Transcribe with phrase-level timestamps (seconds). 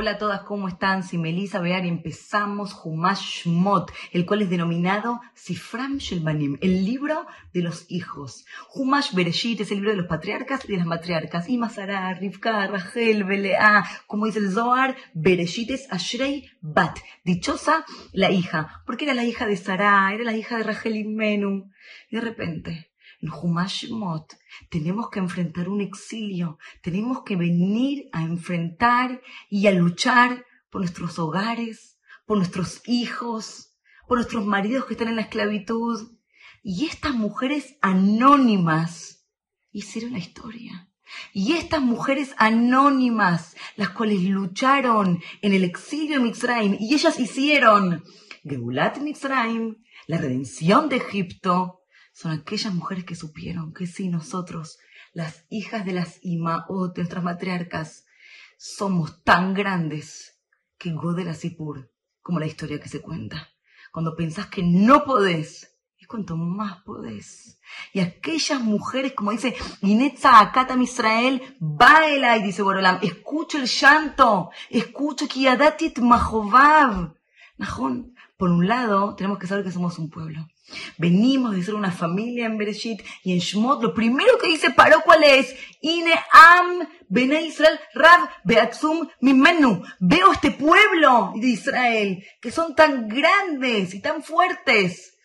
[0.00, 1.02] Hola a todas, ¿cómo están?
[1.02, 7.62] Si Melissa Bear empezamos Humash Shmot, el cual es denominado Sifram Shelbanim, el libro de
[7.62, 8.46] los hijos.
[8.72, 11.48] Humash Bereshit es el libro de los patriarcas y de las matriarcas.
[11.48, 18.30] Y Masara, Rivka, Rachel, Belea, como dice el Zohar, Bereshit es Ashrei Bat, dichosa la
[18.30, 21.72] hija, porque era la hija de Sarah, era la hija de Rachel y Menú.
[22.12, 22.87] De repente,
[23.20, 24.34] en Humash Mot,
[24.70, 31.18] tenemos que enfrentar un exilio, tenemos que venir a enfrentar y a luchar por nuestros
[31.18, 33.74] hogares, por nuestros hijos,
[34.06, 36.18] por nuestros maridos que están en la esclavitud.
[36.62, 39.26] Y estas mujeres anónimas
[39.72, 40.88] hicieron la historia.
[41.32, 48.04] Y estas mujeres anónimas, las cuales lucharon en el exilio de Mitzrayim, y ellas hicieron
[48.44, 49.76] Geulat Mitzrayim,
[50.06, 51.77] la redención de Egipto,
[52.18, 54.78] son aquellas mujeres que supieron que si nosotros,
[55.12, 58.06] las hijas de las Imaot, nuestras matriarcas,
[58.56, 60.36] somos tan grandes
[60.78, 63.50] que Godel Asipur, como la historia que se cuenta.
[63.92, 67.60] Cuando pensás que no podés, es cuanto más podés.
[67.92, 74.50] Y aquellas mujeres, como dice Inetza Akatam Israel, baila, y dice Borolam, escucha el llanto,
[74.70, 77.14] escucha Kiadatit Mahovav.
[77.58, 80.48] Najón, por un lado, tenemos que saber que somos un pueblo.
[80.96, 85.00] Venimos de ser una familia en Bereshit y en Shmot lo primero que dice paró
[85.04, 89.82] cuál es Ine am Bene Israel Rab Beatzum Mimenu.
[89.98, 95.17] Veo este pueblo de Israel que son tan grandes y tan fuertes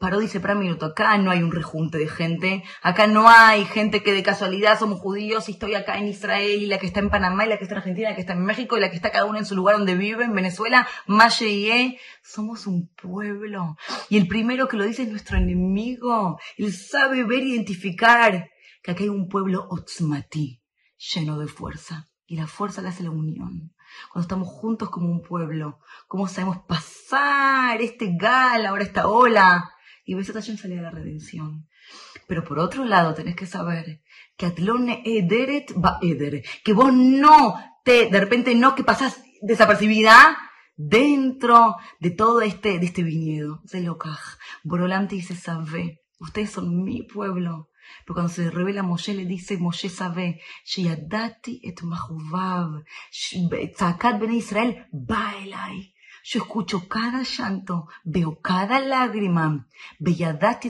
[0.00, 3.66] paró, dice, para un minuto, acá no hay un rejunte de gente, acá no hay
[3.66, 7.00] gente que de casualidad somos judíos y estoy acá en Israel y la que está
[7.00, 8.88] en Panamá y la que está en Argentina, la que está en México y la
[8.88, 12.00] que está cada uno en su lugar donde vive, en Venezuela, Maye y E.
[12.22, 13.76] Somos un pueblo.
[14.08, 16.40] Y el primero que lo dice es nuestro enemigo.
[16.56, 18.48] Él sabe ver identificar
[18.82, 20.62] que acá hay un pueblo otzmati,
[20.96, 22.08] lleno de fuerza.
[22.24, 23.74] Y la fuerza la hace la unión
[24.10, 29.74] cuando estamos juntos como un pueblo, cómo sabemos pasar este gal, ahora esta ola,
[30.10, 31.68] y ves Hashem sale de la redención.
[32.26, 34.00] Pero por otro lado, tenés que saber
[34.36, 37.54] que Atlone Ederet va Eder, que vos no
[37.84, 40.36] te, de repente no, que pasás desapercibida
[40.76, 43.62] dentro de todo este, de este viñedo.
[43.68, 44.18] Zelokaj.
[44.64, 47.70] Borolante dice, sabe, ustedes son mi pueblo.
[48.04, 52.82] Pero cuando se revela Moshe, le dice, Moshe sabe, Sheyadati et mahuvav,
[53.12, 55.94] Tzakat ben Israel, baelai.
[56.24, 59.66] Yo escucho cada llanto, veo cada lágrima,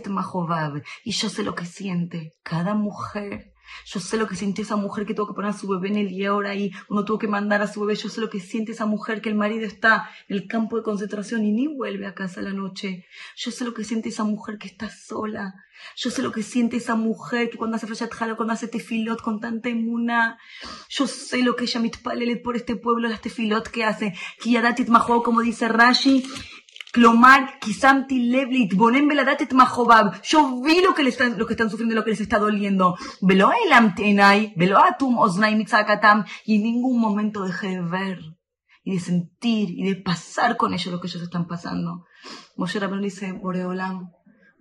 [0.09, 3.53] Mahovav, y yo sé lo que siente cada mujer.
[3.87, 5.97] Yo sé lo que siente esa mujer que tuvo que poner a su bebé en
[5.97, 7.95] el y ahora y uno tuvo que mandar a su bebé.
[7.97, 10.83] Yo sé lo que siente esa mujer que el marido está en el campo de
[10.83, 13.07] concentración y ni vuelve a casa a la noche.
[13.37, 15.55] Yo sé lo que siente esa mujer que está sola.
[15.97, 19.41] Yo sé lo que siente esa mujer que cuando hace Flashat cuando hace tefilot con
[19.41, 20.39] tanta emuna.
[20.89, 24.15] Yo sé lo que ella mitpalele por este pueblo, las tefilot que hace.
[24.41, 26.25] Kiyadatit maho, como dice Rashi.
[26.93, 30.23] Clomar, Kisamti Levlit, Bonem Beladatet Mahobab.
[30.23, 32.97] Yo vi lo que, les están, lo que están sufriendo, lo que les está doliendo.
[33.21, 36.25] Velo Elam Tenai, Velo Atum Oznai Mitzakatam.
[36.45, 38.19] Y en ningún momento dejé de ver
[38.83, 42.07] y de sentir y de pasar con ellos lo que ellos están pasando.
[42.57, 44.11] Moshe Rabbeinu dice, Boreolam,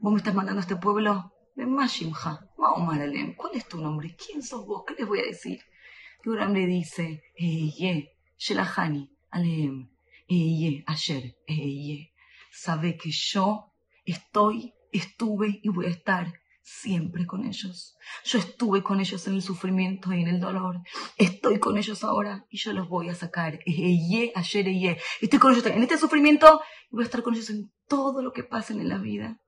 [0.02, 3.36] Vos me estás mandando a este pueblo Mashimha, Mahomar Alem.
[3.36, 4.16] ¿Cuál es tu nombre?
[4.16, 4.84] ¿Quién sos vos?
[4.88, 5.60] ¿Qué les voy a decir?
[6.24, 9.90] Y un le dice, Eye, Shelahani, Alem,
[10.26, 12.09] Eye, Ayer, Eye.
[12.52, 13.74] Sabe que yo
[14.06, 16.34] estoy, estuve y voy a estar
[16.70, 17.98] siempre con ellos.
[18.24, 20.82] Yo estuve con ellos en el sufrimiento y en el dolor.
[21.18, 23.60] Estoy con ellos ahora y yo los voy a sacar.
[23.66, 24.98] Eye, ayer, eye.
[25.22, 26.62] Estoy con ellos en este sufrimiento
[26.92, 29.40] y voy a estar con ellos en todo lo que pasen en la vida.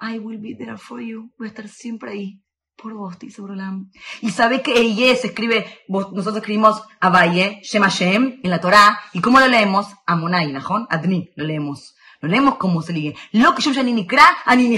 [0.00, 1.32] I will be there for you.
[1.38, 2.40] Voy a estar siempre ahí
[2.76, 3.90] por vos, dice Brolam.
[4.20, 8.98] Y sabe que Eye se escribe, nosotros escribimos Abaye, Shem Hashem, en la Torah.
[9.12, 9.88] ¿Y cómo lo leemos?
[10.06, 11.94] Amonai, Najón, Adni, lo leemos.
[12.24, 13.14] Lo leemos como se lee.
[13.32, 14.06] Lo que yo ya ni
[14.46, 14.76] ani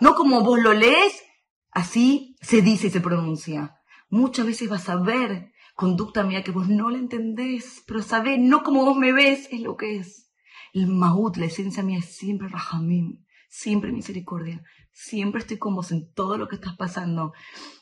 [0.00, 1.22] No como vos lo lees,
[1.70, 3.76] así se dice y se pronuncia.
[4.08, 8.62] Muchas veces vas a ver conducta mía que vos no la entendés, pero sabés, no
[8.62, 10.32] como vos me ves, es lo que es.
[10.72, 13.26] El maut, la esencia mía es siempre Rahamim
[13.56, 14.62] siempre misericordia,
[14.92, 17.32] siempre estoy con vos en todo lo que estás pasando.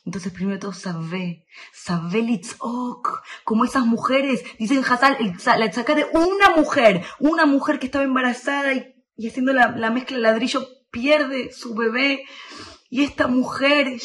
[0.05, 5.17] Entonces, primero todo, sabe, sabe litzok, como esas mujeres, dicen Hazal,
[5.59, 8.94] la saca de una mujer, una mujer que estaba embarazada y,
[9.27, 12.23] haciendo la, mezcla de ladrillo pierde su bebé.
[12.89, 13.99] Y esta mujer,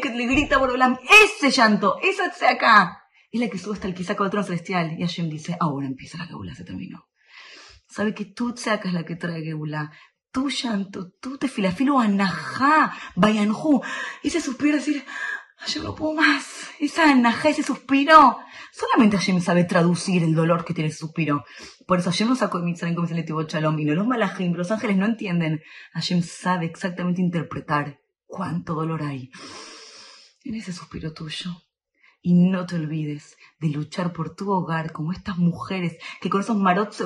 [0.00, 0.70] que le grita por
[1.24, 4.94] ese llanto, esa acá, es la que sube hasta el del trono celestial.
[4.98, 7.08] Y Hashem dice, ahora empieza la geula, se terminó.
[7.88, 9.92] Sabe que tú sacas la que trae geula
[10.34, 13.80] tu llanto, tu te filo anajá, vayanjú,
[14.24, 15.04] ese suspiro decir,
[15.68, 18.40] yo no puedo más, esa anajá, ese suspiro,
[18.76, 21.44] Solamente Hashem sabe traducir el dolor que tiene ese suspiro.
[21.86, 24.72] Por eso Hashem no sacó de Mitzrayim como el Shalom, y no los malajim, los
[24.72, 25.62] ángeles no entienden.
[25.92, 29.30] Hashem sabe exactamente interpretar cuánto dolor hay
[30.42, 31.52] en ese suspiro tuyo.
[32.20, 36.56] Y no te olvides de luchar por tu hogar como estas mujeres que con esos
[36.56, 36.96] marot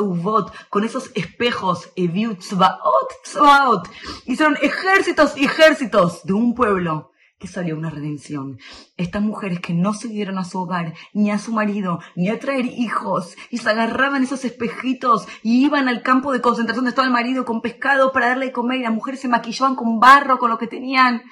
[0.70, 3.90] con esos espejos, eviut tzvaot,
[4.24, 8.58] hicieron ejércitos y ejércitos de un pueblo que salió una redención.
[8.96, 12.38] Estas mujeres que no se dieron a su hogar, ni a su marido, ni a
[12.38, 17.06] traer hijos, y se agarraban esos espejitos y iban al campo de concentración donde estaba
[17.06, 20.38] el marido con pescado para darle de comer, y las mujeres se maquillaban con barro,
[20.38, 21.23] con lo que tenían.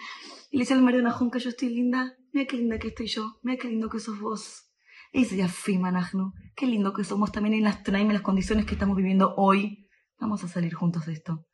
[0.50, 2.14] Y le decía al marido Najón que yo estoy linda.
[2.32, 3.38] Mira qué linda que estoy yo.
[3.42, 4.70] Mira qué lindo que sos vos.
[5.12, 5.48] Y decía,
[5.78, 6.32] Najno.
[6.54, 9.88] Qué lindo que somos también en las en las condiciones que estamos viviendo hoy.
[10.18, 11.46] Vamos a salir juntos de esto.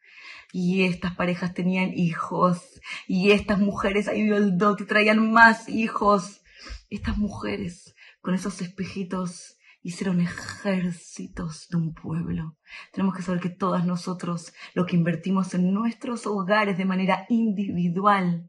[0.53, 2.81] Y estas parejas tenían hijos.
[3.07, 6.43] Y estas mujeres ahí el dot y traían más hijos.
[6.91, 12.57] Estas mujeres con esos espejitos hicieron ejércitos de un pueblo.
[12.93, 18.49] Tenemos que saber que todas nosotros, lo que invertimos en nuestros hogares de manera individual,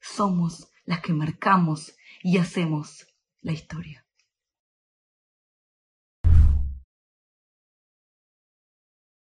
[0.00, 3.06] somos las que marcamos y hacemos
[3.40, 4.03] la historia.